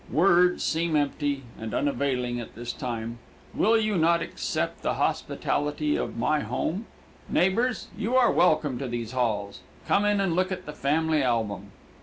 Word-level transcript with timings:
Words 0.11 0.63
seem 0.63 0.95
empty 0.95 1.43
and 1.59 1.75
unavailing 1.75 2.39
at 2.39 2.55
this 2.55 2.73
time. 2.73 3.19
Will 3.53 3.79
you 3.79 3.97
not 3.99 4.23
accept 4.23 4.81
the 4.81 4.95
hospitality 4.95 5.95
of 5.95 6.17
my 6.17 6.39
home? 6.39 6.87
Neighbors, 7.29 7.87
you 7.95 8.15
are 8.15 8.31
welcome 8.31 8.79
to 8.79 8.87
these 8.87 9.11
halls. 9.11 9.59
Come 9.87 10.03
in 10.05 10.19
and 10.19 10.35
look 10.35 10.51
at 10.51 10.65
the 10.65 10.73
family 10.73 11.21
album." 11.21 11.69